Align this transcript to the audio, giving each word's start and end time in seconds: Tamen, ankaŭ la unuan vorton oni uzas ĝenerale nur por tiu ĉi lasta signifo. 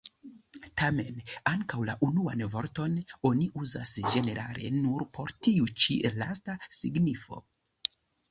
Tamen, 0.81 1.17
ankaŭ 1.51 1.81
la 1.89 1.95
unuan 2.07 2.41
vorton 2.53 2.95
oni 3.31 3.45
uzas 3.65 3.93
ĝenerale 4.15 4.71
nur 4.77 5.05
por 5.17 5.35
tiu 5.49 5.69
ĉi 5.83 5.99
lasta 6.23 6.57
signifo. 6.81 7.39